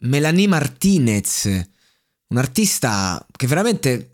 [0.00, 1.48] Melanie Martinez,
[2.28, 4.10] un'artista che veramente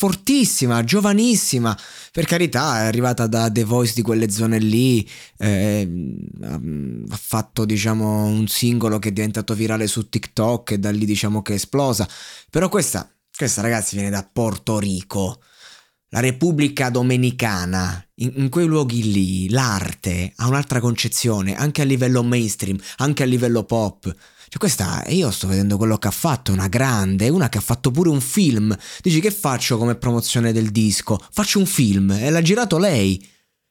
[0.00, 1.76] fortissima, giovanissima,
[2.10, 8.24] per carità è arrivata da The Voice di quelle zone lì, eh, ha fatto diciamo
[8.24, 12.08] un singolo che è diventato virale su TikTok e da lì diciamo che è esplosa,
[12.48, 15.42] però questa, questa ragazzi viene da Porto Rico,
[16.12, 22.22] la Repubblica Dominicana, in, in, quei luoghi lì l'arte ha un'altra concezione, anche a livello
[22.24, 24.02] mainstream, anche a livello pop.
[24.02, 27.92] Cioè questa, io sto vedendo quello che ha fatto, una grande, una che ha fatto
[27.92, 28.76] pure un film.
[29.00, 31.20] Dici che faccio come promozione del disco?
[31.30, 33.24] Faccio un film e l'ha girato lei.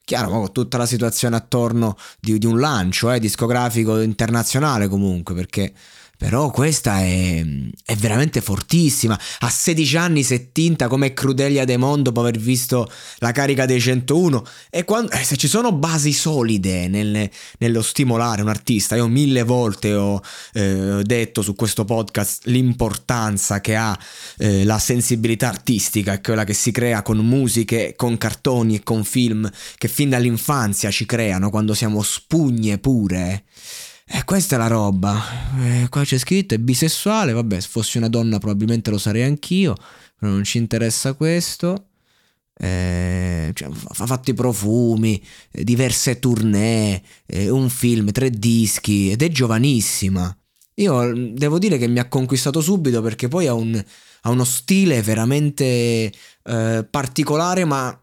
[0.05, 5.73] Chiaro, con tutta la situazione attorno di, di un lancio eh, discografico internazionale comunque, perché
[6.19, 7.45] però questa è,
[7.85, 9.17] è, veramente fortissima.
[9.39, 13.65] A 16 anni si è tinta come Crudelia De Mondo dopo aver visto la carica
[13.65, 14.45] dei 101.
[14.69, 19.43] E quando, eh, se ci sono basi solide nel, nello stimolare un artista, io mille
[19.43, 23.97] volte ho eh, detto su questo podcast l'importanza che ha
[24.39, 29.49] eh, la sensibilità artistica, quella che si crea con musiche, con cartoni e con film
[29.77, 33.45] che fin dall'infanzia ci creano quando siamo spugne pure.
[34.11, 35.21] E questa è la roba.
[35.61, 37.31] Eh, qua c'è scritto è bisessuale.
[37.31, 39.75] Vabbè, se fossi una donna probabilmente lo sarei anch'io.
[40.17, 41.89] Però non ci interessa questo.
[42.57, 49.21] Eh, cioè, ha fatto i profumi, eh, diverse tournée, eh, un film, tre dischi ed
[49.21, 50.35] è giovanissima.
[50.75, 53.81] Io mm, devo dire che mi ha conquistato subito perché poi ha, un,
[54.21, 56.11] ha uno stile veramente
[56.43, 57.97] eh, particolare ma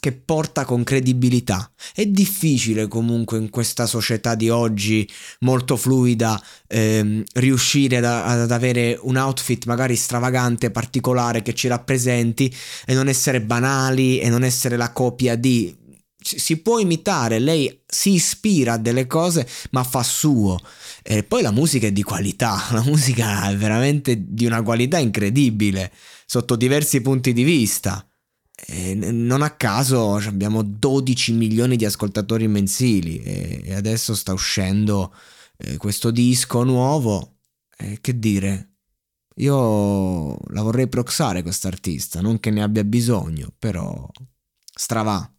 [0.00, 1.70] che porta con credibilità.
[1.94, 5.08] È difficile comunque in questa società di oggi
[5.40, 12.54] molto fluida ehm, riuscire ad, ad, avere un outfit magari stravagante, particolare che ci rappresenti
[12.86, 15.74] e non essere banali e non essere la copia di...
[16.20, 20.58] Si può imitare, lei si ispira a delle cose ma fa suo.
[21.02, 25.92] E poi la musica è di qualità, la musica è veramente di una qualità incredibile
[26.26, 28.06] sotto diversi punti di vista.
[28.66, 35.14] E non a caso abbiamo 12 milioni di ascoltatori mensili e adesso sta uscendo
[35.58, 37.38] eh, questo disco nuovo.
[37.76, 38.72] Eh, che dire?
[39.36, 44.08] Io la vorrei proxare quest'artista, non che ne abbia bisogno, però
[44.74, 45.32] stravà.